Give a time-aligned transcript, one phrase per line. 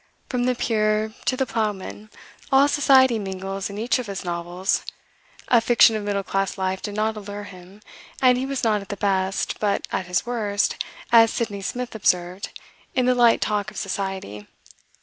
[0.29, 2.09] "From the peer to the ploughman,"
[2.51, 4.83] all society mingles in each of his novels.
[5.47, 7.81] A fiction of middle class life did not allure him,
[8.19, 12.49] and he was not at the best, but at his worst, as Sydney Smith observed,
[12.95, 14.47] in the light talk of society.